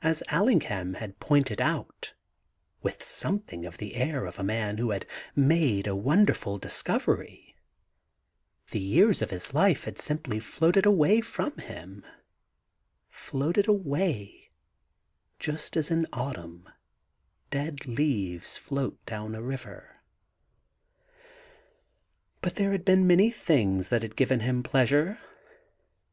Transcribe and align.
As 0.00 0.22
AUingham 0.28 0.94
had 0.98 1.18
pointed 1.18 1.60
out 1.60 2.14
(with 2.82 3.02
something 3.02 3.64
of 3.66 3.78
the 3.78 3.96
air 3.96 4.24
of 4.24 4.38
a 4.38 4.44
man 4.44 4.78
who 4.78 4.92
has 4.92 5.02
made 5.34 5.88
a 5.88 5.96
wonderful 5.96 6.56
discovery), 6.56 7.56
the 8.70 8.78
years 8.78 9.22
of 9.22 9.30
his 9.30 9.52
life 9.52 9.82
had 9.82 9.98
simply 9.98 10.38
floated 10.38 10.86
away 10.86 11.20
from 11.20 11.58
him— 11.58 12.04
floated 13.10 13.66
away 13.66 14.52
just 15.40 15.76
as 15.76 15.90
in 15.90 16.06
autumn 16.12 16.68
dead 17.50 17.86
leaves 17.86 18.56
float 18.56 19.04
down 19.04 19.34
a 19.34 19.42
river. 19.42 19.96
But 22.40 22.54
there 22.54 22.70
had 22.70 22.84
been 22.84 23.04
many 23.04 23.32
things 23.32 23.88
that 23.88 24.02
had 24.02 24.14
given 24.14 24.38
him 24.38 24.62
pleasure. 24.62 25.18